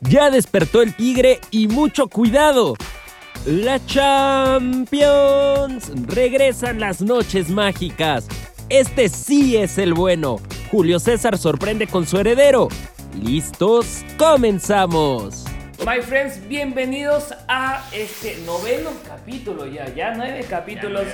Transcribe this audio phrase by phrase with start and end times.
[0.00, 2.74] Ya despertó el tigre y mucho cuidado.
[3.46, 5.00] La Champions.
[6.06, 8.28] Regresan las noches mágicas.
[8.68, 10.36] Este sí es el bueno.
[10.70, 12.68] Julio César sorprende con su heredero.
[13.20, 14.04] ¿Listos?
[14.18, 15.44] ¡Comenzamos!
[15.84, 21.06] My friends, bienvenidos a este noveno capítulo ya, ya nueve capítulos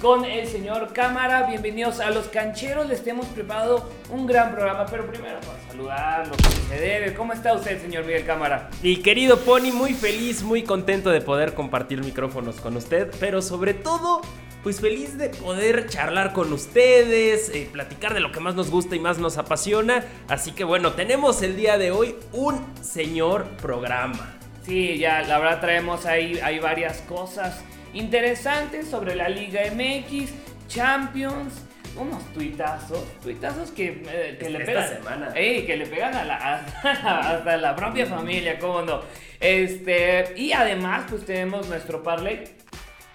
[0.00, 1.46] con el señor Cámara.
[1.48, 6.68] Bienvenidos a los cancheros, les hemos preparado un gran programa, pero primero para saludarlo, como
[6.68, 7.14] se debe.
[7.14, 8.70] ¿Cómo está usted, señor Miguel Cámara?
[8.82, 13.74] Y querido Pony, muy feliz, muy contento de poder compartir micrófonos con usted, pero sobre
[13.74, 14.20] todo
[14.62, 18.96] pues feliz de poder charlar con ustedes, eh, platicar de lo que más nos gusta
[18.96, 20.04] y más nos apasiona.
[20.28, 24.34] Así que bueno, tenemos el día de hoy un señor programa.
[24.64, 30.30] Sí, ya la verdad traemos ahí hay varias cosas interesantes sobre la Liga MX,
[30.68, 31.64] Champions,
[31.96, 34.88] unos tuitazos, tuitazos que, eh, que le pegan.
[34.88, 35.32] semana.
[35.32, 39.00] que le pegan a la, hasta la propia familia, cómo no.
[39.40, 42.44] Este, y además, pues tenemos nuestro parlay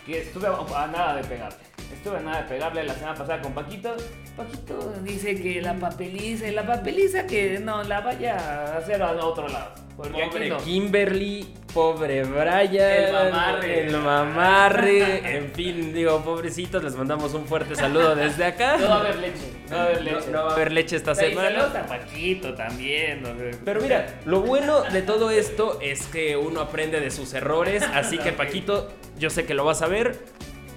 [0.05, 1.57] que estuve a nada de pegarle.
[1.93, 3.95] Estuve a nada de pegarle la semana pasada con Paquito.
[4.35, 9.19] Paquito dice que la papeliza, y la papeliza que no la vaya a hacer al
[9.19, 9.75] otro lado.
[9.95, 17.45] pobre Kimberly, pobre Brian, el mamarre, el mamarre, en fin, digo, pobrecitos, les mandamos un
[17.45, 18.77] fuerte saludo desde acá.
[18.77, 20.31] No va a haber leche, no va a haber leche.
[20.31, 21.65] No, va a haber leche esta semana.
[21.65, 23.21] a Paquito también.
[23.21, 23.51] No sé.
[23.63, 28.17] Pero mira, lo bueno de todo esto es que uno aprende de sus errores, así
[28.17, 30.19] que Paquito yo sé que lo vas a ver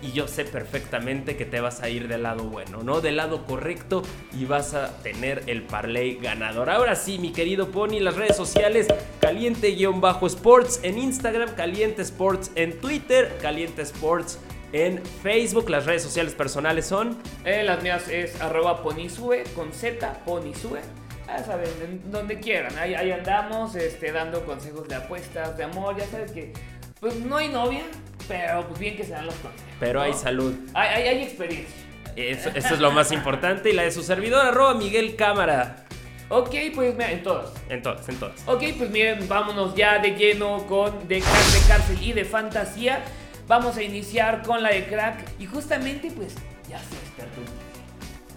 [0.03, 3.01] y yo sé perfectamente que te vas a ir del lado bueno, ¿no?
[3.01, 6.70] Del lado correcto y vas a tener el parlay ganador.
[6.70, 8.89] Ahora sí, mi querido Pony, las redes sociales,
[9.20, 14.39] caliente-sports en Instagram, caliente sports en Twitter, caliente sports
[14.73, 15.70] en Facebook.
[15.70, 17.19] Las redes sociales personales son...
[17.45, 20.81] Eh, las mías es arroba ponisue con Z, ponisue.
[21.27, 22.79] Ya saben, donde quieran.
[22.79, 25.97] Ahí, ahí andamos este, dando consejos de apuestas, de amor.
[25.97, 26.53] Ya sabes que
[27.01, 27.84] pues no hay novia,
[28.29, 29.64] pero pues bien que se dan los consejos.
[29.81, 30.55] Pero hay salud.
[30.75, 31.75] Hay, hay, experiencia.
[32.17, 33.70] Eso, es lo más importante.
[33.70, 35.85] Y la de su servidor, arroba Miguel Cámara.
[36.29, 37.53] Ok, pues mira, en todas.
[37.69, 38.42] En todas, en todas.
[38.47, 41.23] Ok, pues miren, vámonos ya de lleno con de, de
[41.69, 43.05] cárcel y de fantasía.
[43.47, 45.25] Vamos a iniciar con la de crack.
[45.39, 46.35] Y justamente, pues,
[46.69, 47.42] ya se despertó.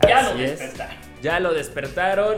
[0.08, 0.96] Ya lo despertaron.
[1.22, 2.38] Ya lo despertaron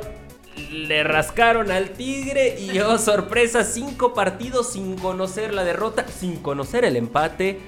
[0.71, 6.85] le rascaron al Tigre y oh sorpresa, cinco partidos sin conocer la derrota, sin conocer
[6.85, 7.59] el empate,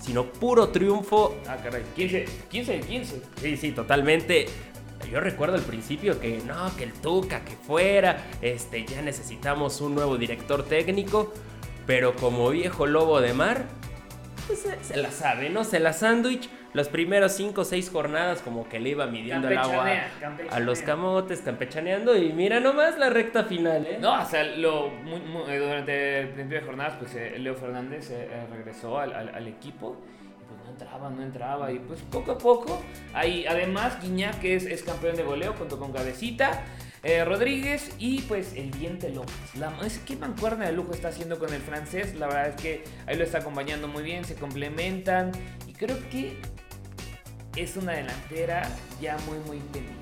[0.00, 1.36] sino puro triunfo.
[1.46, 3.22] Ah, caray, 15, 15 de 15.
[3.40, 4.46] Sí, sí, totalmente.
[5.10, 9.94] Yo recuerdo al principio que no, que el Tuca, que fuera, este, ya necesitamos un
[9.94, 11.32] nuevo director técnico,
[11.86, 13.66] pero como viejo lobo de mar,
[14.46, 15.64] pues se, la sabe, ¿no?
[15.64, 19.58] Se la sándwich las primeras 5 o 6 jornadas como que le iba midiendo el
[19.58, 19.90] agua
[20.50, 23.98] a los camotes, campechaneando y mira nomás la recta final, ¿eh?
[24.00, 28.46] No, o sea, lo, eh, durante el principio de jornadas, pues eh, Leo Fernández eh,
[28.50, 29.96] regresó al, al, equipo
[30.40, 32.80] y pues no entraba, no entraba y pues poco a poco,
[33.14, 36.64] ahí además Guiñac que es, es campeón de goleo junto con Cabecita.
[37.24, 39.34] Rodríguez y pues el Diente López.
[39.58, 42.14] La, es que mancuerna de lujo está haciendo con el francés.
[42.16, 45.32] La verdad es que ahí lo está acompañando muy bien, se complementan.
[45.66, 46.36] Y creo que
[47.56, 48.68] es una delantera
[49.00, 49.92] ya muy, muy tenida.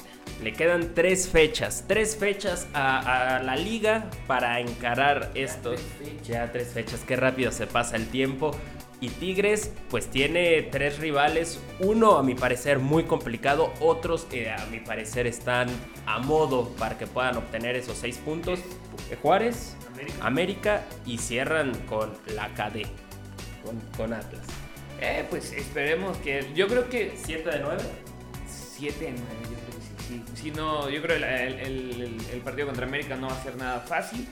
[0.43, 5.75] Le quedan tres fechas, tres fechas a, la liga para encarar esto.
[6.25, 8.53] Ya tres fechas, qué rápido se pasa el tiempo.
[9.01, 14.67] Y Tigres pues tiene tres rivales, uno a mi parecer muy complicado, otros que a
[14.73, 15.69] mi parecer están
[16.07, 18.61] a modo para que puedan obtener esos seis puntos.
[19.23, 19.77] Juárez,
[20.21, 22.87] América, y cierran con la KD,
[23.65, 24.58] con, con Atlas.
[25.01, 26.47] Eh, pues esperemos que.
[26.55, 27.13] Yo creo que.
[27.15, 27.79] ¿7 de 9?
[28.79, 30.25] 7 de 9, yo creo que sí.
[30.35, 31.47] Si no, yo creo que
[32.33, 34.29] el, partido contra América no va a ser nada fácil.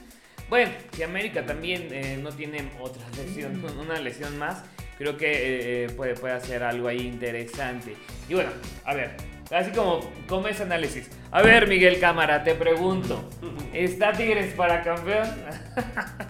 [0.49, 3.79] Bueno, si América también eh, no tiene otra lesión, mm.
[3.79, 4.63] una lesión más,
[4.97, 7.95] creo que eh, eh, puede, puede hacer algo ahí interesante.
[8.29, 8.51] Y bueno,
[8.85, 9.17] a ver,
[9.51, 11.09] así como, como ese análisis.
[11.31, 13.29] A ver, Miguel Cámara, te pregunto,
[13.73, 15.27] ¿está Tigres para campeón?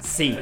[0.01, 0.37] sí.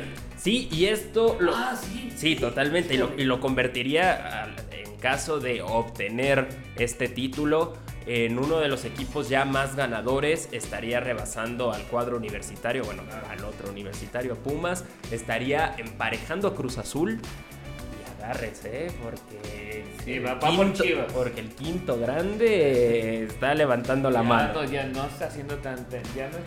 [0.46, 1.56] Sí, y esto lo...
[1.56, 2.12] Ah, sí.
[2.16, 2.94] Sí, totalmente.
[2.94, 6.48] Y lo, y lo convertiría, en caso de obtener
[6.78, 7.74] este título,
[8.06, 13.44] en uno de los equipos ya más ganadores, estaría rebasando al cuadro universitario, bueno, al
[13.44, 17.20] otro universitario, Pumas, estaría emparejando a Cruz Azul.
[17.20, 24.64] Y agárrense, porque, sí, va, quinto, porque el quinto grande está levantando la mano.
[24.66, 25.88] ya no está haciendo tan...
[26.16, 26.38] Ya no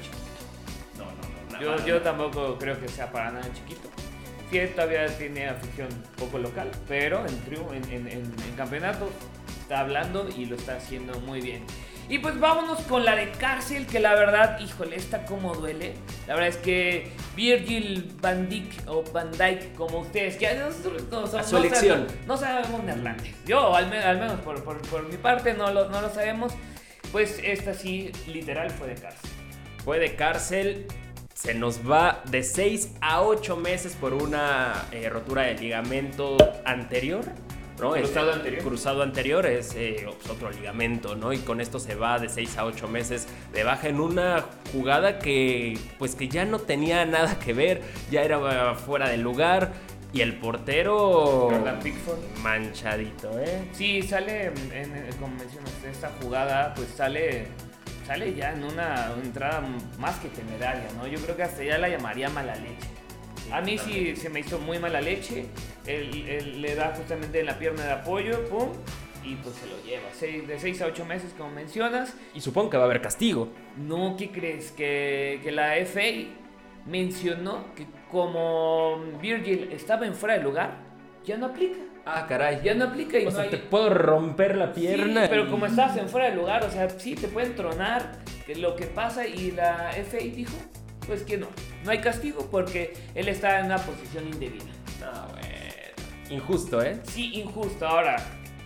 [1.61, 3.89] yo, yo tampoco creo que sea para nada chiquito.
[4.51, 8.13] Sí, todavía tiene afición poco local, pero en, en, en,
[8.49, 9.11] en campeonatos
[9.61, 11.65] está hablando y lo está haciendo muy bien.
[12.11, 15.93] Y pues vámonos con la de cárcel, que la verdad, híjole, esta como duele.
[16.27, 20.71] La verdad es que Virgil van Dijk o Van Dijk, como ustedes, ya no,
[21.11, 22.09] no, su elección.
[22.09, 23.35] sabemos, no sabemos neerlandés.
[23.45, 26.55] Yo, al, me- al menos por, por- por mi parte, no lo, no lo sabemos.
[27.13, 29.31] Pues esta sí, literal, fue de cárcel.
[29.85, 30.87] Fue de cárcel.
[31.41, 37.25] Se nos va de 6 a 8 meses por una eh, rotura de ligamento anterior.
[37.79, 37.93] ¿no?
[37.93, 38.63] Cruzado anterior.
[38.65, 41.33] Cruzado anterior es eh, pues, otro ligamento, ¿no?
[41.33, 45.21] Y con esto se va de 6 a 8 meses de baja en una jugada
[45.21, 49.71] que pues que ya no tenía nada que ver, ya era eh, fuera del lugar
[50.13, 51.51] y el portero
[52.43, 53.69] manchadito, ¿eh?
[53.71, 57.47] Sí, sale, en, como mencionas, esta jugada, pues sale,
[58.09, 59.63] sale ya en una entrada
[59.99, 61.07] más que temeraria, ¿no?
[61.07, 62.89] Yo creo que hasta ya la llamaría mala leche.
[63.53, 65.45] A mí sí se me hizo muy mala leche.
[65.87, 68.71] Él, él le da justamente en la pierna de apoyo, pum,
[69.23, 70.09] y pues se lo lleva.
[70.47, 72.15] De 6 a 8 meses, como mencionas.
[72.33, 73.51] Y supongo que va a haber castigo.
[73.77, 74.73] No, ¿qué crees?
[74.73, 76.31] Que, que la FA
[76.87, 80.79] mencionó que como Virgil estaba en fuera de lugar,
[81.27, 81.79] ya no aplica.
[82.11, 82.61] Ah, caray.
[82.65, 85.23] Ya no aplica y O no sea, hay- te puedo romper la pierna.
[85.25, 88.13] Sí, pero como estás en fuera de lugar, o sea, sí te pueden tronar
[88.57, 90.55] lo que pasa y la FA dijo,
[91.07, 91.49] pues que no,
[91.85, 94.65] no hay castigo porque él está en una posición indebida.
[95.01, 95.49] No, bueno.
[96.31, 96.99] Injusto, ¿eh?
[97.05, 97.87] Sí, injusto.
[97.87, 98.17] Ahora,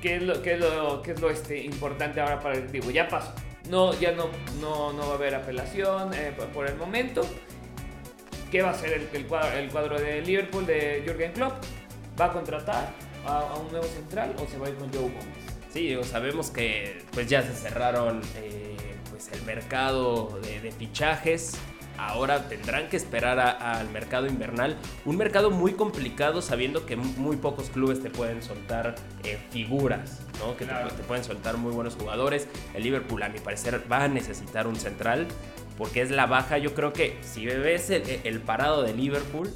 [0.00, 2.90] ¿qué es lo, qué es lo, qué es lo este, importante ahora para el digo,
[2.90, 3.32] ya pasó.
[3.68, 4.28] No, ya no,
[4.60, 7.22] no, no va a haber apelación eh, por- por el momento.
[8.50, 11.54] ¿Qué va a hacer el, el cuadro, el cuadro de Liverpool de Jürgen Klopp?
[12.20, 12.90] ¿Va a contratar
[13.26, 15.24] a, a un nuevo central o se va a ir con Joe Gómez?
[15.72, 18.76] Sí, digo, sabemos que pues ya se cerraron eh,
[19.10, 21.52] pues el mercado de, de fichajes.
[21.98, 24.76] Ahora tendrán que esperar al mercado invernal.
[25.04, 30.52] Un mercado muy complicado sabiendo que muy pocos clubes te pueden soltar eh, figuras, ¿no?
[30.56, 30.88] Que te- Claro.
[30.88, 32.48] te, pueden soltar muy buenos jugadores.
[32.74, 35.26] El Liverpool a mi parecer va a necesitar un central
[35.78, 36.56] porque es la baja.
[36.58, 39.50] Yo creo que si ves el, el parado de Liverpool,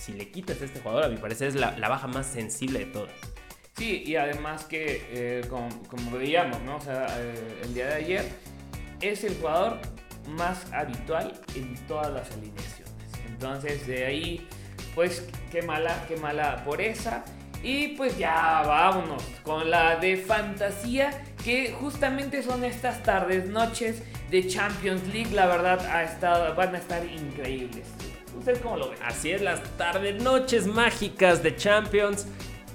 [0.00, 2.86] si le quitas a este jugador a mi parecer es la, baja más sensible de
[2.86, 3.12] todas.
[3.76, 6.76] Sí, y además que, eh, como, como veíamos, ¿no?
[6.76, 8.28] O sea, eh, el día de ayer,
[9.00, 9.78] es el jugador
[10.36, 12.94] más habitual en todas las alineaciones.
[13.26, 14.48] Entonces, de ahí,
[14.94, 17.24] pues, qué mala, qué mala por esa.
[17.62, 21.10] Y pues ya vámonos con la de fantasía,
[21.44, 25.34] que justamente son estas tardes, noches de Champions League.
[25.34, 27.86] La verdad, ha estado, van a estar increíbles.
[28.36, 28.98] ¿Ustedes cómo lo ven?
[29.04, 32.26] Así es, las tardes, noches mágicas de Champions.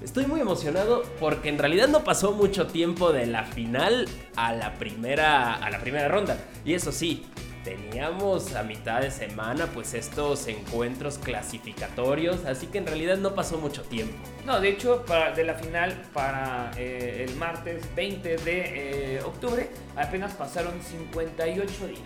[0.02, 4.06] Estoy muy emocionado porque en realidad no pasó mucho tiempo de la final
[4.36, 6.36] a la primera, a la primera ronda.
[6.64, 7.26] Y eso sí,
[7.66, 13.58] teníamos a mitad de semana pues estos encuentros clasificatorios, así que en realidad no pasó
[13.58, 14.14] mucho tiempo.
[14.44, 19.68] No, de hecho, para, de la final para eh, el martes 20 de eh, octubre
[19.96, 22.00] apenas pasaron 58 días.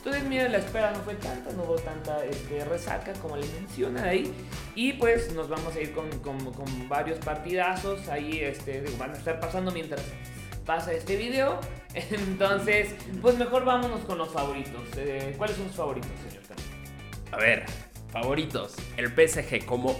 [0.00, 4.04] Entonces, mira, la espera no fue tanta, no hubo tanta este, resaca como le menciona
[4.04, 4.32] ahí.
[4.74, 6.08] Y pues nos vamos a ir con,
[6.88, 8.08] varios partidazos.
[8.08, 10.00] Ahí este, van a estar pasando mientras
[10.64, 11.60] pasa este video.
[11.94, 14.82] Entonces, pues mejor vámonos con los favoritos.
[14.96, 16.44] Eh, ¿Cuáles son sus favoritos, señor?
[17.32, 17.66] A ver,
[18.10, 18.76] favoritos.
[18.96, 19.94] El PSG como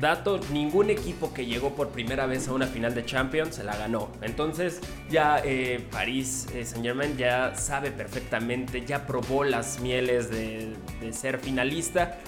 [0.00, 3.76] dato, ningún equipo que llegó por primera vez a una final de Champions se la
[3.76, 4.10] ganó.
[4.22, 4.80] Entonces
[5.10, 10.74] ya eh, París eh, Saint Germain ya sabe perfectamente, ya probó las mieles de,
[11.12, 12.18] ser finalista.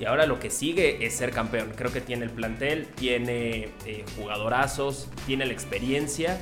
[0.00, 1.72] Y ahora lo que sigue es ser campeón.
[1.74, 6.38] Creo que tiene el plantel, tiene eh, jugadorazos, tiene la experiencia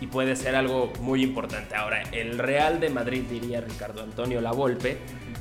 [0.00, 1.74] y puede ser algo muy importante.
[1.76, 4.98] Ahora, el Real de Madrid, diría Ricardo Antonio Lavolpe,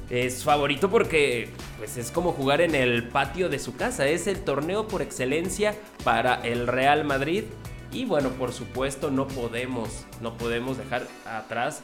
[0.10, 4.08] es favorito porque pues, es como jugar en el patio de su casa.
[4.08, 7.44] Es el torneo por excelencia para el Real Madrid.
[7.92, 11.84] Y bueno, por supuesto, no podemos, no podemos dejar atrás,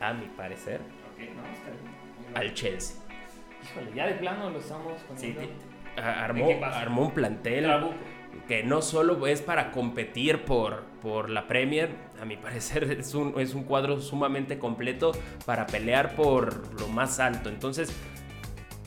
[0.00, 0.80] a mi parecer,
[2.34, 2.96] al Chelsea.
[3.62, 5.34] Híjole, ya de plano lo estamos Sí,
[5.96, 7.94] armó, armó un plantel Trabuco.
[8.46, 13.38] Que no solo es para competir por, por la Premier, a mi parecer es un,
[13.40, 15.12] es un cuadro sumamente completo
[15.44, 17.48] para pelear por lo más alto.
[17.48, 17.90] Entonces,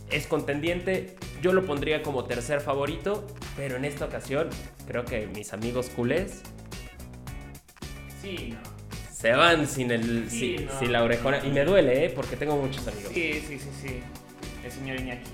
[0.10, 4.50] es contendiente, yo lo pondría como tercer favorito, pero en esta ocasión
[4.88, 6.42] creo que mis amigos culés
[8.22, 8.60] Sí, no.
[9.12, 11.40] se van sin, el, Sí, sin, no, sin la orejona.
[11.40, 11.48] no.
[11.48, 12.10] Y me duele, ¿eh?
[12.10, 13.12] porque tengo muchos amigos.
[13.14, 14.00] Sí, sí, sí, sí.
[14.64, 15.30] El señor Iñaki.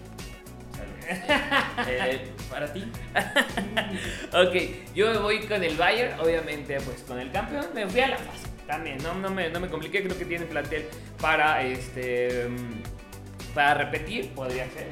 [1.10, 2.84] Eh, para ti.
[4.34, 4.56] Ok,
[4.94, 7.66] yo me voy con el Bayern, obviamente, pues con el campeón.
[7.74, 8.48] Me fui a la fase.
[8.68, 10.86] También, no, no, me, no me compliqué, creo que tiene plantel
[11.22, 12.48] para este.
[12.50, 14.88] mm, Para repetir, podría ser.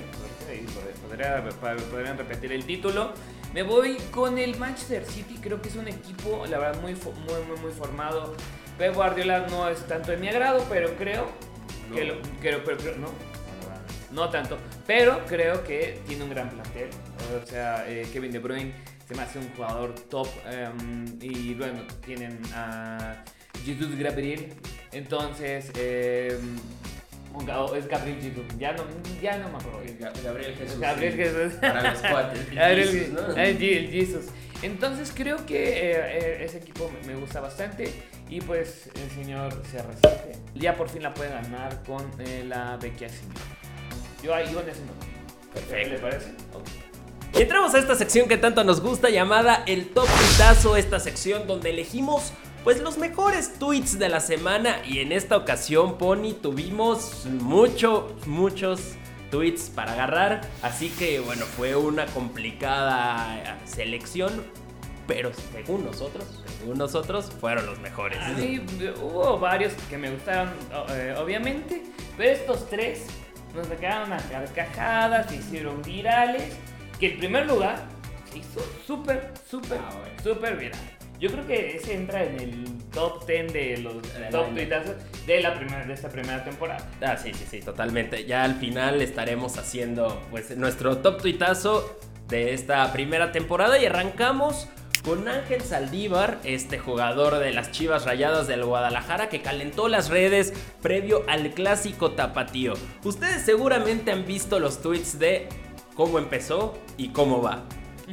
[1.07, 1.43] podría
[1.91, 3.13] podrían repetir el título.
[3.53, 7.41] Me voy con el Manchester City, creo que es un equipo, la verdad, muy, muy,
[7.47, 8.35] muy, muy formado.
[8.77, 11.27] Pep Guardiola no es tanto de mi agrado, pero creo
[11.93, 13.07] que lo, creo, pero, creo- no,
[14.15, 14.57] no tanto,
[14.87, 16.89] pero creo que tiene un gran plantel.
[17.41, 18.71] O sea, eh, Kevin De Bruyne
[19.07, 23.23] se me hace un jugador top em, y bueno, tienen a
[23.63, 24.53] Jesus Gabriel,
[24.91, 26.55] entonces em,
[27.45, 28.83] ga- es Gabriel Jesus, ya no,
[29.21, 29.81] ya no me acuerdo.
[30.23, 30.79] Gabriel Jesús.
[30.79, 31.13] Gabriel.
[31.15, 31.53] Jesús.
[31.59, 32.51] Para los cuates.
[32.55, 34.25] Gabriel el Jesus.
[34.61, 37.91] Entonces creo que eh, eh, ese equipo me- gusta bastante
[38.29, 43.09] y pues el señor CR7 ya por fin la puede ganar con eh, la Vecchia
[43.09, 43.41] Señora.
[44.25, 44.93] Yo ahí con ese no.
[45.53, 45.93] Perfecto.
[45.93, 46.33] ¿Le parece?
[47.37, 51.45] Y entramos a esta sección que tanto nos gusta llamada el Top Tuitazo, esta sección
[51.45, 57.27] donde elegimos pues los mejores tweets de la semana y en esta ocasión Pony tuvimos
[57.27, 58.95] mucho, muchos
[59.29, 64.43] tweets para agarrar, así que bueno, fue una complicada selección,
[65.05, 66.25] pero según nosotros,
[66.57, 68.17] según nosotros fueron los mejores.
[68.37, 68.59] Mí
[68.99, 70.49] hubo varios que me gustaron,
[70.89, 71.83] eh, obviamente,
[72.17, 73.05] pero estos tres
[73.55, 76.53] nos sacaron a carcajadas, se hicieron virales,
[76.99, 77.83] que el primer lugar
[78.31, 80.23] se hizo súper, súper, Ah, bueno.
[80.23, 80.79] súper viral.
[81.19, 84.95] Yo creo que ese entra en el top 10 de los Del top tuitazos
[85.25, 86.85] de, la primera, de esta primera temporada.
[87.01, 88.25] Ah, sí, sí, sí, totalmente.
[88.25, 91.97] Ya al final estaremos haciendo pues nuestro top tuitazo
[92.27, 94.67] de esta primera temporada y arrancamos
[95.05, 100.51] con Ángel Saldívar, este jugador de las Chivas Rayadas del Guadalajara que calentó las redes
[100.81, 102.73] previo al clásico tapatío.
[103.03, 105.47] Ustedes seguramente han visto los tweets de
[105.93, 107.65] cómo empezó y cómo va.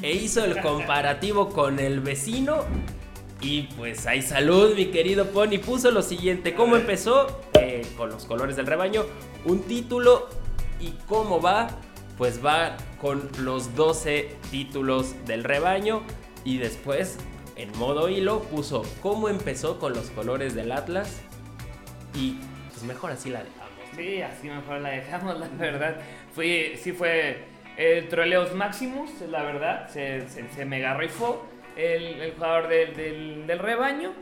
[0.02, 2.64] E hizo el comparativo con el vecino
[3.40, 5.58] y pues hay salud, mi querido Pony.
[5.64, 7.40] Puso lo siguiente: ¿Cómo empezó?
[7.54, 9.06] Eh, con los colores del rebaño.
[9.46, 10.28] Un título.
[10.78, 11.68] ¿Y cómo va?
[12.18, 16.02] Pues va con los 12 títulos del rebaño.
[16.44, 17.18] Y después,
[17.56, 21.20] en modo hilo, puso cómo empezó con los colores del Atlas.
[22.14, 22.38] Y
[22.70, 23.62] pues mejor así la dejamos.
[23.96, 25.96] Sí, así mejor la dejamos, la verdad.
[26.34, 27.44] Fui, sí fue
[27.76, 29.88] el Troleos Maximus, la verdad.
[29.88, 31.46] Se, se, se mega rifó
[31.76, 34.12] el, el jugador del, del, del rebaño.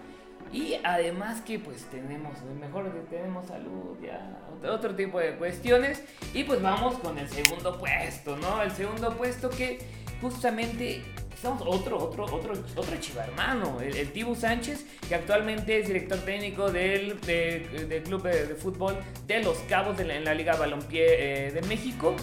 [0.52, 4.36] Y además que pues tenemos, mejor que tenemos salud, ya,
[4.68, 6.02] otro tipo de cuestiones.
[6.34, 8.60] Y pues vamos con el segundo puesto, ¿no?
[8.60, 9.78] El segundo puesto que
[10.20, 11.02] justamente
[11.34, 16.70] estamos otro, otro, otro, otro chivarmano, el, el Tibu Sánchez, que actualmente es director técnico
[16.70, 21.46] del, de- del club de, fútbol de Los Cabos de la- en la Liga Balompié
[21.46, 22.14] eh, de México,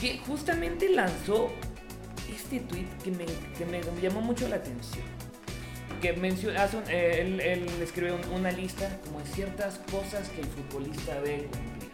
[0.00, 1.50] que justamente lanzó
[2.34, 5.04] este tweet que me, que me llamó mucho la atención.
[6.00, 7.66] Que menciona, hace un- eh, él, él
[8.34, 11.90] una lista como de ciertas cosas que el futbolista debe cumplir.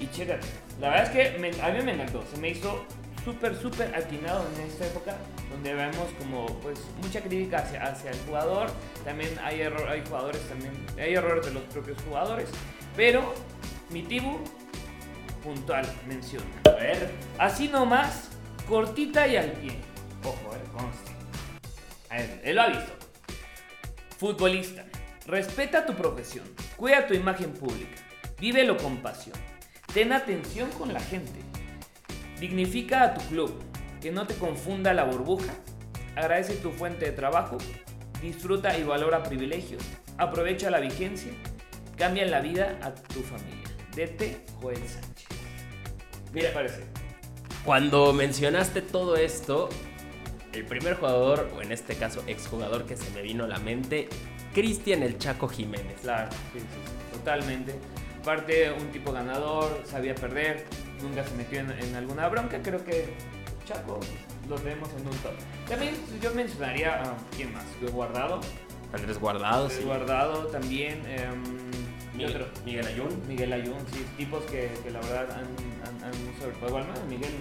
[0.00, 0.46] Y chécate,
[0.80, 1.10] la verdad es
[1.40, 2.84] que a mí me encantó, se me hizo
[3.28, 5.16] súper, súper atinado en esta época
[5.50, 8.70] donde vemos como pues mucha crítica hacia, hacia el jugador,
[9.04, 12.48] también hay, error, hay jugadores también, hay errores de los propios jugadores,
[12.96, 13.34] pero
[13.90, 14.38] mi Tibu
[15.42, 16.46] puntual menciona.
[16.64, 17.10] A ver.
[17.38, 18.30] Así nomás,
[18.66, 19.76] cortita y al pie.
[20.24, 21.12] Ojo, eh, conste.
[22.08, 22.92] A ver, él lo ha visto.
[24.16, 24.86] Futbolista,
[25.26, 26.44] respeta tu profesión,
[26.76, 27.98] cuida tu imagen pública,
[28.40, 29.36] vívelo con pasión,
[29.92, 31.38] ten atención con la gente,
[32.40, 33.54] dignifica a tu club,
[34.00, 35.52] que no te confunda la burbuja,
[36.16, 37.58] agradece tu fuente de trabajo,
[38.22, 39.82] disfruta y valora privilegios,
[40.16, 41.32] aprovecha la vigencia,
[41.96, 43.68] cambia la vida a tu familia.
[43.94, 45.26] Dete Joel Sánchez.
[46.32, 46.84] Mira, ¿Qué parece?
[47.64, 49.68] Cuando mencionaste todo esto,
[50.52, 54.08] el primer jugador, o en este caso exjugador que se me vino a la mente,
[54.54, 56.00] Cristian el Chaco Jiménez.
[56.02, 56.66] Claro, sí, sí,
[57.12, 57.74] totalmente.
[58.20, 60.66] Aparte, un tipo ganador, sabía perder,
[61.02, 62.60] nunca se metió en, en alguna bronca.
[62.62, 63.14] Creo que
[63.64, 64.00] Chaco
[64.48, 65.32] lo tenemos en un top.
[65.68, 68.40] También yo mencionaría a quién más, Guardado.
[68.92, 69.84] Andrés Guardado, Luis sí.
[69.84, 71.00] Guardado también.
[71.06, 71.42] em,
[72.12, 72.46] ¿qué Miguel, otro?
[72.64, 73.22] Miguel Ayun.
[73.28, 75.44] Miguel Ayun, sí, tipos que, que la verdad han,
[75.86, 76.76] han, han sobrepuesto.
[76.78, 77.32] Al menos Miguel,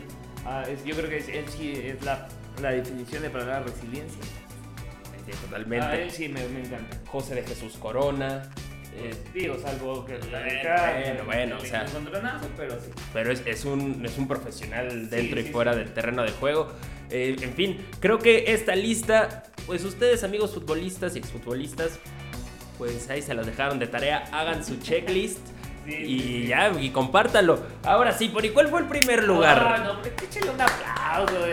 [0.46, 2.28] ah, es- yo creo que es- él sí es la,
[2.62, 4.22] la definición de palabra resiliencia.
[5.26, 5.86] Sí, totalmente.
[5.86, 6.98] A él sí me, me encanta.
[7.10, 8.50] José de Jesús Corona.
[8.98, 11.86] Eh, Digo, salvo que la deja, bueno, bueno, o sea.
[12.56, 12.90] pero sí.
[13.14, 15.80] pero es, es un, es un profesional dentro Sí, y fuera sí.
[15.80, 16.72] del terreno de juego.
[17.10, 22.00] Eh, en fin, creo que esta lista, pues ustedes amigos futbolistas y exfutbolistas,
[22.78, 25.40] pues ahí se las dejaron de tarea, hagan su checklist
[25.88, 26.48] Sí, y sí, sí.
[26.48, 27.62] ya, y compártalo.
[27.84, 29.80] Ahora sí, ¿por y cuál fue el primer lugar?
[29.86, 31.46] No, hombre, échale un aplauso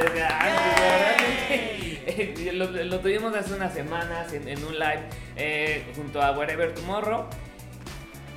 [2.53, 5.03] lo, tuvimos hace unas semanas en, en un live
[5.37, 7.27] eh, junto a Wherever Tomorrow.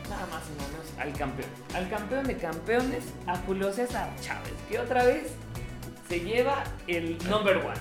[0.09, 1.49] Nada más y nada menos al campeón.
[1.73, 5.33] Al campeón de campeones, a Julio César Chávez, que otra vez
[6.07, 7.79] se lleva el number one.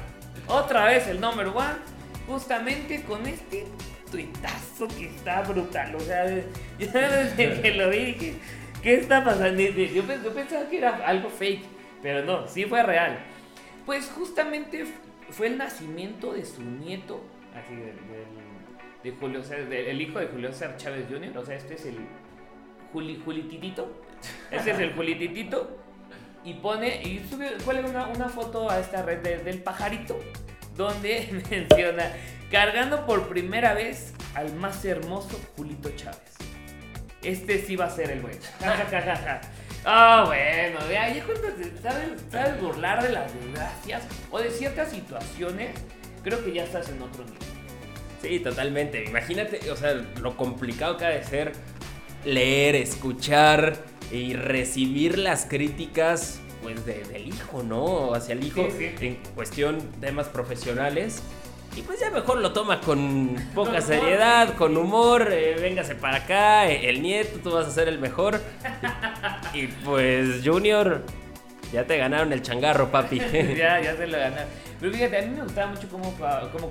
[0.49, 1.77] Otra vez el number one,
[2.27, 3.67] justamente con este
[4.11, 5.95] tuitazo que está brutal.
[5.95, 6.27] O sea,
[6.79, 8.35] yo desde que lo vi dije,
[8.83, 9.63] ¿qué está pasando?
[9.63, 11.65] Yo, pensaba que era algo fake,
[12.03, 13.19] pero no, sí fue real.
[13.85, 14.85] Pues justamente
[15.31, 17.23] fue el nacimiento de su nieto,
[17.55, 19.41] así de, Julio
[19.71, 21.39] el hijo de Julio César Chávez Jr.
[21.39, 21.97] O sea, este es el
[22.93, 24.03] Juli, Julititito.
[24.51, 25.79] Este es el Julititito.
[26.45, 30.19] Y pone, y sube, cuelga una, una foto a esta red del pajarito,
[30.77, 32.13] donde menciona,
[32.51, 36.37] cargando por primera vez al más hermoso Julito Chávez.
[37.23, 38.39] Este sí va a ser el bueno.
[39.89, 41.47] Ah, bueno, de ahí cuando
[41.81, 44.03] sabes, sabes burlar de las desgracias
[44.33, 45.79] o de ciertas situaciones,
[46.25, 47.39] creo que ya estás en otro nivel.
[48.21, 49.05] Sí, totalmente.
[49.05, 51.53] Imagínate, o sea, lo complicado que ha de ser
[52.25, 53.77] leer, escuchar
[54.11, 58.13] y recibir las críticas pues del hijo, ¿no?
[58.13, 61.23] Hacia el hijo en cuestión temas profesionales.
[61.77, 66.69] Y pues ya mejor lo toma con poca seriedad, con humor, eh, véngase para acá,
[66.69, 68.41] el nieto, tú vas a ser el mejor.
[69.57, 71.03] y pues Junior,
[71.73, 73.19] ya te ganaron el changarro, papi.
[73.57, 74.49] ya, ya se lo ganaron.
[74.79, 76.15] Pero fíjate, a mí me gustaba mucho cómo,
[76.53, 76.71] cómo,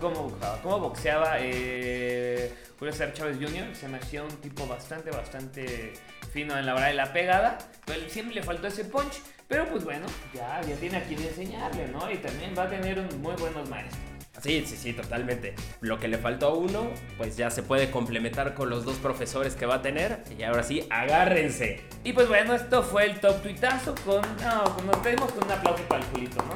[0.61, 3.75] cómo, boxeaba eh, Julio César Chávez Jr.
[3.75, 5.93] Se me hacía un tipo bastante, bastante
[6.31, 7.57] fino en la hora de la pegada.
[7.85, 9.19] Pero siempre le faltó ese punch.
[9.47, 12.11] Pero pues bueno, ya, ya tiene a quien enseñarle, ¿no?
[12.11, 14.14] Y también va a tener muy buenos maestros.
[14.41, 15.55] Sí, sí, sí, totalmente.
[15.81, 19.55] Lo que le faltó a uno, pues ya se puede complementar con los dos profesores
[19.55, 20.23] que va a tener.
[20.37, 21.81] Y ahora sí, agárrense.
[22.03, 24.21] Y pues bueno, esto fue el top tuitazo con.
[24.43, 26.55] No, nos pedimos con un aplauso para el Julito, ¿no?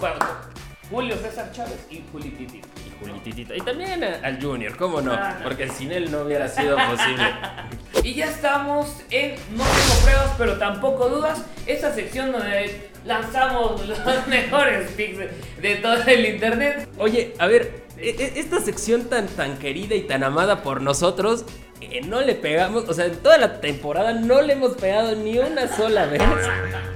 [0.00, 0.16] Bueno,
[0.90, 2.68] Julio César Chávez y Julititito.
[2.86, 3.54] Y Julititito.
[3.54, 5.12] Y también al Junior, ¿cómo no?
[5.12, 7.24] Ah, Porque sin él no hubiera sido posible.
[8.04, 11.44] y ya estamos en No tengo pruebas, pero tampoco dudas.
[11.66, 15.18] Esa sección donde lanzamos los mejores pics
[15.60, 16.88] de todo el internet.
[16.98, 21.44] Oye, a ver, e, e, esta sección tan, tan querida y tan amada por nosotros,
[21.80, 25.38] eh, no le pegamos, o sea, en toda la temporada no le hemos pegado ni
[25.38, 26.22] una sola vez,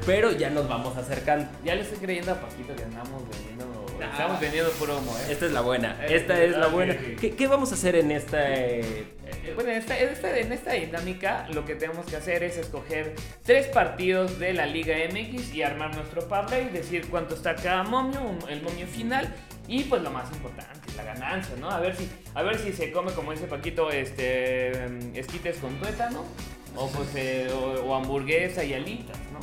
[0.05, 1.49] pero ya nos vamos acercando.
[1.65, 3.56] Ya le estoy creyendo a Paquito que andamos vendiendo
[4.05, 5.33] Estamos vendiendo puro humo, ¿eh?
[5.33, 5.97] Esta es la buena.
[6.03, 6.97] Eh, esta es la buena.
[7.21, 8.55] ¿Qué, vamos a hacer en esta...
[8.55, 9.07] Eh,
[9.55, 14.39] bueno, en esta, en esta, dinámica lo que tenemos que hacer es escoger tres partidos
[14.39, 18.87] de la Liga MX y armar nuestro parlay, decir cuánto está cada momio, el momio
[18.87, 19.35] final
[19.69, 21.71] y pues lo más importante, la ganancia, ¿no?
[21.71, 24.73] A ver si, a ver si se come como ese Paquito, este,
[25.19, 26.25] esquites con tuétano
[26.77, 27.49] o, pues, eh,
[27.85, 29.41] o hamburguesa y alitas, ¿no?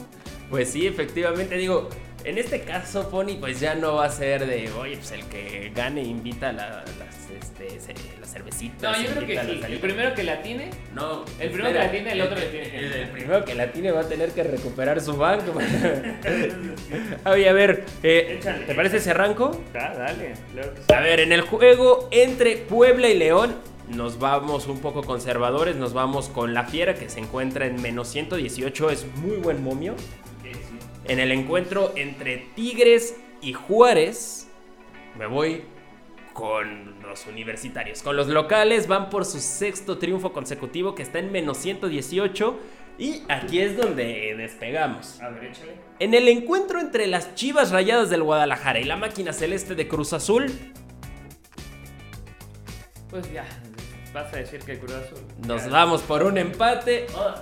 [0.49, 1.89] Pues sí, efectivamente, digo,
[2.23, 5.71] en este caso, Pony, pues ya no va a ser de, oye, pues el que
[5.75, 8.97] gane invita la, las, este, las cervecitas.
[8.97, 9.61] No, yo creo que sí.
[9.67, 10.69] El primero que la tiene.
[10.93, 11.25] No.
[11.39, 12.77] El primero que la tiene, el otro le tiene que.
[12.77, 15.53] El, primero que la tiene va a tener que recuperar su banco.
[17.25, 19.61] oye, a ver, eh, ¿te parece ese arranco?
[19.75, 20.33] Ah, dale.
[20.95, 23.73] A ver, en el juego entre Puebla y León.
[23.89, 28.07] Nos vamos un poco conservadores, nos vamos con la fiera que se encuentra en menos
[28.07, 29.93] 118, es muy buen momio.
[31.05, 34.47] En el encuentro entre Tigres y Juárez,
[35.17, 35.63] me voy
[36.33, 38.01] con los universitarios.
[38.01, 42.59] Con los locales van por su sexto triunfo consecutivo que está en menos 118.
[42.97, 45.19] Y aquí es donde despegamos.
[45.21, 45.73] A ver, échale.
[45.99, 50.13] En el encuentro entre las Chivas Rayadas del Guadalajara y la máquina celeste de Cruz
[50.13, 50.51] Azul.
[53.09, 53.45] Pues ya,
[54.13, 55.19] vas a decir que Cruz Azul.
[55.45, 57.07] Nos vamos por un empate.
[57.15, 57.33] Oh,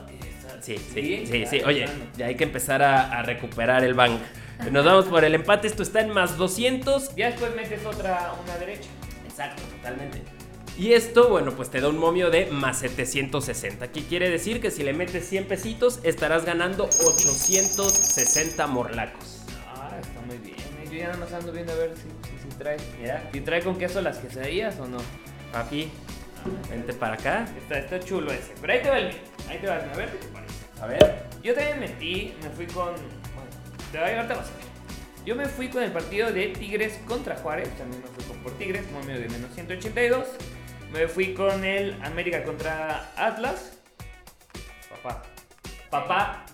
[0.62, 1.62] Sí, sí, sí, sí.
[1.66, 4.20] Oye, ya hay que empezar a, recuperar el bank.
[4.72, 7.16] Nos vamos por el empate, esto está en más 200.
[7.16, 8.90] Ya después metes otra, una derecha.
[9.28, 10.22] Exacto, totalmente.
[10.78, 13.92] Y esto, bueno, pues te da un momio de más 760.
[13.92, 14.62] ¿Qué quiere decir?
[14.62, 19.42] Que si le metes 100 pesitos, estarás ganando 860 morlacos.
[19.68, 20.58] Ah, está muy bien.
[20.58, 20.86] ¿eh?
[20.86, 22.04] Yo ya nada más ando viendo a ver si,
[22.50, 22.78] si, trae.
[23.34, 25.00] Si trae con queso las quesadillas o no.
[25.52, 25.90] Papi,
[26.70, 27.46] vente para acá.
[27.58, 28.54] Está, está chulo ese.
[28.62, 29.12] Pero ahí te va el
[29.50, 30.51] Ahí te va a ver qué te parece.
[30.82, 31.24] A ver.
[31.44, 32.96] Yo también metí, me fui con.
[33.92, 34.44] te voy a llevar
[35.26, 37.70] Yo me fui con el partido de Tigres contra Juárez.
[37.78, 40.28] También me fui con por Tigres, momio de menos 182.
[40.92, 43.78] Me fui con el América contra Atlas.
[44.90, 45.22] Papá.
[45.90, 46.46] Papá.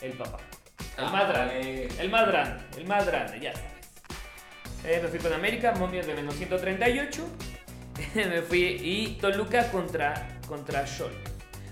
[0.00, 0.38] El papá.
[0.96, 1.88] El ah, más grande.
[1.98, 2.64] El grande.
[2.78, 3.76] El grande, ya sabes.
[4.84, 7.26] Eh, me fui con América, momio de menos 138.
[8.14, 10.86] me fui y Toluca contra, contra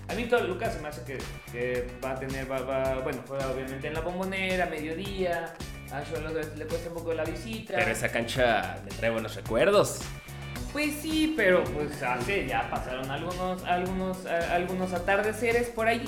[0.07, 1.01] a mí todo Lucas se me hace
[1.51, 5.53] que, va a tener, va, bueno, obviamente en la bombonera, mediodía.
[5.91, 7.75] A Cholos le cuesta un poco la visita.
[7.77, 10.01] Pero esa cancha me trae buenos recuerdos.
[10.73, 16.03] Pues sí, pero pues hace ya pasaron algunos, algunos, algunos atardeceres por ahí.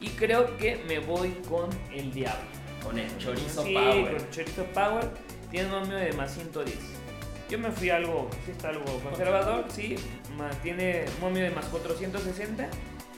[0.00, 2.44] Y creo que me voy con el diablo.
[2.82, 4.12] Con el chorizo sí, power.
[4.12, 5.08] con el chorizo power.
[5.50, 6.76] Tiene un de más 110.
[7.48, 9.96] Yo me fui algo, sí está algo conservador, sí,
[10.36, 12.68] más, tiene momio de más 460.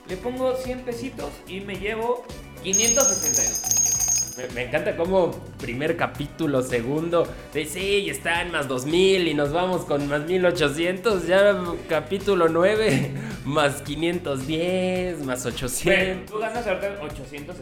[0.08, 2.24] Le pongo 100 pesitos y me llevo
[2.62, 4.36] 562.
[4.36, 9.52] Me, me encanta como primer capítulo, segundo, de sí, está en más 2000 y nos
[9.52, 11.26] vamos con más 1800.
[11.26, 13.12] Ya capítulo 9,
[13.44, 16.30] más 510, más Bueno, 800.
[16.32, 17.58] tú ganas ahorita 860, no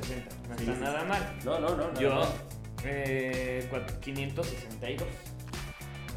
[0.58, 1.36] Sí, está sí, nada mal.
[1.44, 2.00] No, no, no.
[2.00, 2.22] Yo, no.
[2.84, 5.08] eh, cua- 562.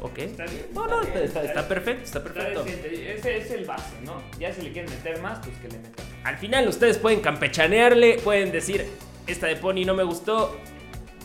[0.04, 0.18] Ok.
[0.18, 0.66] Está bien.
[0.74, 2.62] No, no, está, está perfecto, está perfecto.
[2.66, 4.22] Ese es el base, ¿no?
[4.38, 6.04] Ya si le quieren meter más, pues que le metan.
[6.24, 8.86] Al final ustedes pueden campechanearle, pueden decir,
[9.26, 10.58] esta de Pony no me gustó,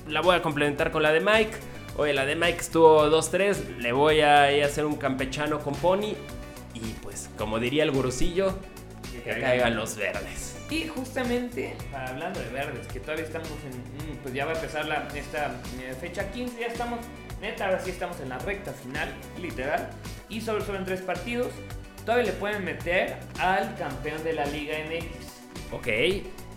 [0.07, 1.51] la voy a complementar con la de Mike.
[1.97, 5.75] Oye, la de Mike estuvo 2-3, le voy a ir a hacer un campechano con
[5.75, 6.13] Pony.
[6.73, 8.57] Y pues, como diría el gurusillo,
[9.25, 10.55] que caigan los verdes.
[10.69, 14.13] Y justamente, hablando de verdes, que todavía estamos en.
[14.13, 16.99] mm, Pues ya va a empezar la, esta eh, fecha 15, ya estamos.
[17.41, 19.89] Neta, ahora sí estamos en la recta final, literal.
[20.27, 21.51] Y solo son tres partidos.
[22.05, 25.73] Todavía le pueden meter al campeón de la Liga MX.
[25.73, 25.83] Ok,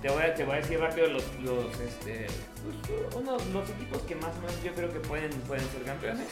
[0.02, 2.26] Te voy a, te voy a decir rápido los, los, este,
[2.86, 6.26] pues, uno- los equipos que más o menos yo creo que pueden, pueden ser campeones.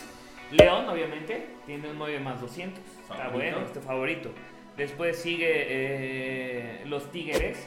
[0.50, 2.80] León, obviamente, tiene un 9 más 200.
[3.02, 3.32] Está Favorito.
[3.36, 4.30] bueno, este favorito.
[4.76, 7.58] Después sigue eh, los Tigres.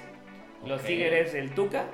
[0.66, 0.88] Los Ok.
[0.88, 1.86] Tigres, el Tuca.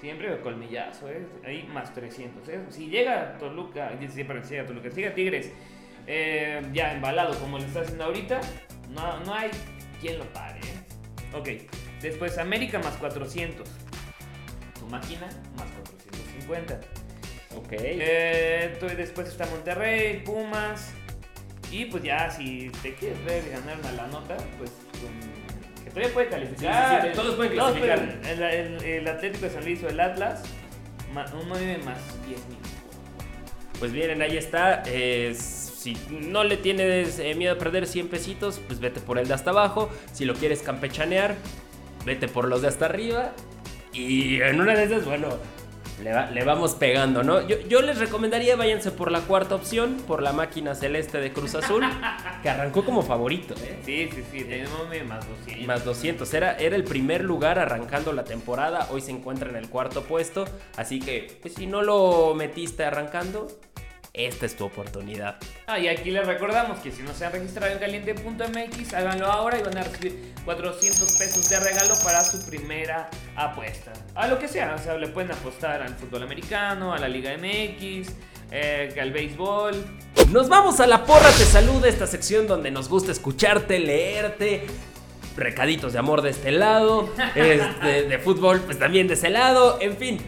[0.00, 1.26] Siempre de colmillazo, ¿eh?
[1.44, 2.48] Ahí más 300.
[2.48, 2.60] ¿eh?
[2.70, 5.50] Si llega Toluca, siempre si llega Toluca, si llega Tigres
[6.06, 8.40] eh, ya embalado como lo está haciendo ahorita,
[8.90, 9.50] no, no hay
[10.00, 10.60] quien lo pare.
[10.60, 11.34] ¿eh?
[11.36, 11.48] Ok,
[12.02, 13.68] después América más 400.
[14.78, 16.80] Tu máquina más 450.
[17.56, 17.72] ok.
[17.72, 20.92] Entonces después está Monterrey, Pumas.
[21.72, 25.45] Y pues ya, si te quieres ver ganar una la nota, pues con-
[26.00, 27.00] que todavía puede calificar.
[27.00, 28.20] Sí, sí, sí, todos pueden Todos pueden.
[28.24, 30.42] el, el- el Atlético de San Luis o el Atlas,
[31.34, 32.58] un 9 más 10 mil.
[33.78, 34.82] Pues miren, ahí está.
[34.86, 39.28] Eh, si no le tienes eh, miedo a perder 100 pesitos, pues vete por el
[39.28, 39.90] de hasta abajo.
[40.12, 41.34] Si lo quieres campechanear,
[42.04, 43.32] vete por los de hasta arriba.
[43.92, 45.28] Y en una de esas, bueno,
[46.02, 47.46] le, va- le vamos pegando, ¿no?
[47.46, 51.54] Yo, yo les recomendaría váyanse por la cuarta opción, por la máquina celeste de Cruz
[51.54, 51.82] Azul,
[52.42, 53.78] que arrancó como favorito, ¿eh?
[53.84, 55.66] Sí, sí, sí, tenemos un 9 más 200.
[55.66, 56.34] Más 200.
[56.34, 58.88] Era, era el primer lugar arrancando la temporada.
[58.90, 60.44] Hoy se encuentra en el cuarto puesto.
[60.76, 63.48] Así que, pues si no lo metiste arrancando,
[64.12, 65.36] esta es tu oportunidad.
[65.68, 69.58] Ah, y aquí les recordamos que si no se han registrado en caliente.mx, háganlo ahora
[69.58, 73.92] y van a recibir 400 pesos de regalo para su primera apuesta.
[74.14, 77.32] A lo que sea, o sea, le pueden apostar al fútbol americano, a la Liga
[77.36, 78.12] MX,
[78.52, 79.84] eh, al béisbol.
[80.30, 84.66] Nos vamos a la porra te saluda, esta sección donde nos gusta escucharte, leerte.
[85.36, 89.96] Recaditos de amor de este lado, este, de fútbol pues también de ese lado, en
[89.96, 90.20] fin.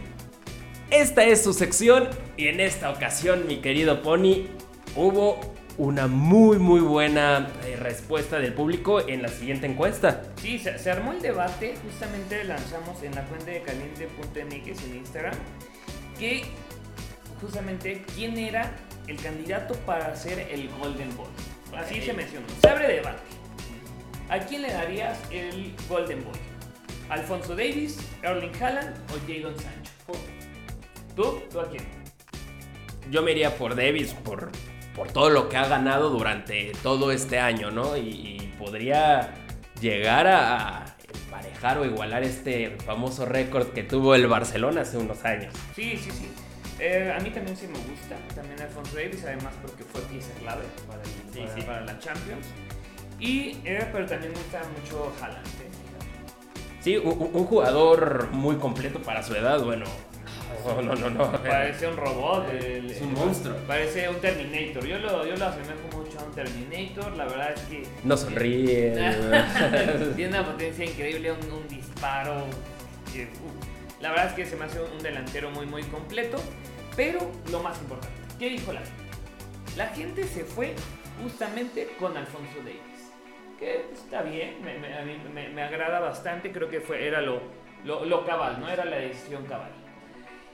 [0.91, 4.47] Esta es su sección y en esta ocasión, mi querido Pony,
[4.95, 5.39] hubo
[5.77, 10.23] una muy muy buena eh, respuesta del público en la siguiente encuesta.
[10.35, 15.35] Sí, se, se armó el debate, justamente lanzamos en la cuenta de caliente.mx en Instagram,
[16.17, 16.43] que
[17.41, 18.75] justamente quién era
[19.07, 21.27] el candidato para ser el Golden Boy.
[21.75, 22.47] Así se mencionó.
[22.61, 23.21] Se abre debate.
[24.29, 26.37] ¿A quién le darías el Golden Boy?
[27.09, 29.91] ¿Alfonso Davis, Erling Haaland o Jadon Sancho?
[31.15, 31.41] ¿Tú?
[31.49, 31.83] ¿Tú a quién?
[33.09, 34.51] Yo me iría por Davis por,
[34.99, 37.95] por todo lo que ha ganado durante todo este año, ¿no?
[37.95, 39.29] Y, y podría
[39.79, 40.93] llegar a
[41.25, 45.53] emparejar o igualar este famoso récord que tuvo el Barcelona hace unos años.
[45.73, 46.29] Sí, sí, sí.
[46.79, 50.63] Eh, a mí también sí me gusta, también Alfonso Davis, además porque fue pieza clave
[50.85, 51.61] para, el- Sí, para- sí.
[51.61, 52.47] para la Champions.
[53.21, 55.47] Y, eh, pero también me gusta mucho Haaland.
[55.47, 55.69] eh.
[56.81, 59.85] Sí, un, un jugador muy completo para su edad, bueno.
[60.65, 61.31] No, no, no, no.
[61.43, 62.49] Parece un robot.
[62.53, 63.55] el- Es un el- monstruo.
[63.67, 64.85] Parece un Terminator.
[64.85, 67.15] Yo lo, yo lo asemejo mucho a un Terminator.
[67.15, 67.83] La verdad es que.
[68.03, 68.91] No sonríe.
[70.15, 72.45] Tiene una potencia increíble, un, un disparo.
[73.13, 73.27] que.
[74.01, 76.37] La verdad es que se me hace un delantero muy, muy completo.
[76.95, 77.19] Pero
[77.51, 79.03] lo más importante, ¿qué dijo la gente?
[79.77, 80.73] La gente se fue
[81.21, 82.79] justamente con Alfonso Davis.
[83.57, 86.51] Que está bien, me, me- a mí me, me agrada bastante.
[86.51, 87.41] Creo que fue, era lo,
[87.85, 88.69] lo, lo cabal, ¿no?
[88.69, 89.71] Era la decisión cabal.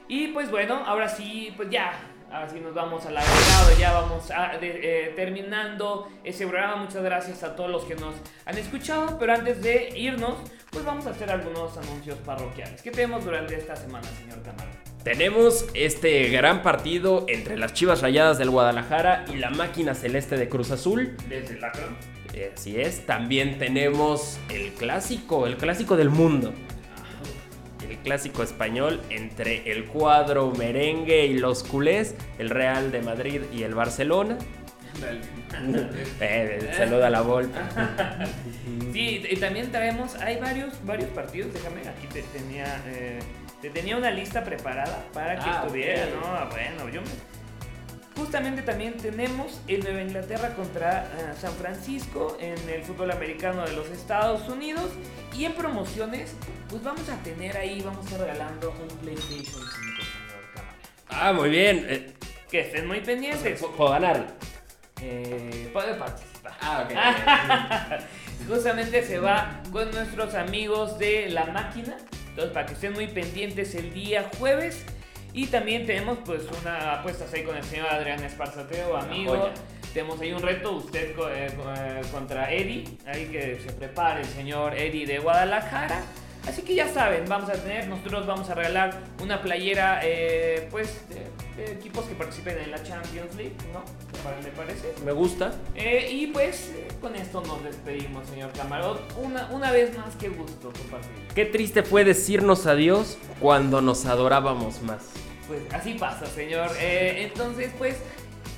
[0.07, 1.93] Y pues bueno, ahora sí, pues ya.
[2.31, 6.75] Ahora sí nos vamos al agregado, ya vamos a- de- eh, terminando ese programa.
[6.77, 8.15] Muchas gracias a todos los que nos
[8.45, 9.17] han escuchado.
[9.17, 10.33] Pero antes de irnos,
[10.71, 12.81] pues vamos a hacer algunos anuncios parroquiales.
[12.81, 14.71] ¿Qué tenemos durante esta semana, señor Camargo?
[15.03, 20.49] Tenemos este gran partido entre las Chivas Rayadas del Guadalajara y la máquina celeste de
[20.49, 21.15] Cruz Azul.
[21.29, 21.71] Desde la
[22.53, 26.53] Así es, también tenemos el clásico, el clásico del mundo.
[28.05, 33.73] Clásico español entre el cuadro merengue y los culés, el Real de Madrid y el
[33.73, 34.37] Barcelona.
[36.21, 37.57] eh, saluda a la Volpe.
[38.93, 43.19] sí, y también traemos, hay varios, varios partidos, déjame, aquí te tenía, eh,
[43.61, 46.05] te tenía una lista preparada para que Ah, estuviera.
[46.05, 46.49] ¿no?
[46.49, 47.07] Bueno, yo me...
[48.15, 53.73] Justamente también tenemos el Nueva Inglaterra contra eh, San Francisco en el fútbol americano de
[53.73, 54.89] los Estados Unidos.
[55.33, 56.33] Y en promociones,
[56.69, 60.75] pues vamos a tener ahí, vamos a estar regalando un PlayStation 5, señor Cámara.
[61.09, 61.85] Ah, muy bien.
[61.89, 62.13] Eh,
[62.49, 63.61] Que estén muy pendientes.
[63.75, 64.27] ¿Puedo ganar?
[65.01, 66.53] Eh, puede participar.
[66.61, 66.87] Ah,
[68.47, 71.97] Justamente se va con nuestros amigos de La Máquina.
[72.29, 74.85] Entonces, para que estén muy pendientes el día jueves.
[75.35, 79.49] Y también tenemos pues una apuesta ahí con el señor Adrián Esparzateo, amigo.
[79.93, 82.85] Tenemos ahí un reto, usted eh, eh, contra Eddie.
[83.05, 86.01] Ahí que se prepare el señor Eddie de Guadalajara.
[86.47, 91.01] Así que ya saben, vamos a tener, nosotros vamos a regalar una playera, eh, pues,
[91.09, 91.25] de,
[91.61, 93.83] de equipos que participen en la Champions League, ¿no?
[94.43, 94.93] ¿Le parece?
[95.05, 95.53] Me gusta.
[95.75, 98.97] Eh, y pues eh, con esto nos despedimos, señor Camarón.
[99.17, 101.27] Una, una vez más, qué gusto compartir.
[101.35, 105.03] Qué triste fue decirnos adiós cuando nos adorábamos más.
[105.47, 106.71] Pues así pasa, señor.
[106.79, 107.97] Eh, entonces, pues.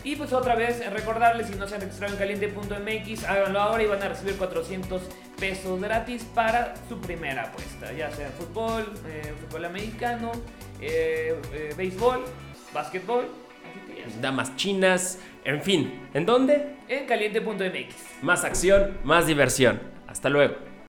[0.04, 3.84] Y pues otra vez eh, recordarles, si no se han registrado en caliente.mx, háganlo ahora
[3.84, 5.02] y van a recibir 400
[5.40, 7.92] pesos gratis para su primera apuesta.
[7.94, 10.32] Ya sea fútbol, eh, fútbol americano,
[10.82, 12.24] eh, eh, béisbol,
[12.74, 13.28] básquetbol.
[14.22, 16.08] Damas chinas, en fin.
[16.14, 16.78] ¿En dónde?
[16.88, 18.24] En caliente.mx.
[18.24, 19.82] Más acción, más diversión.
[20.08, 20.56] Hasta luego.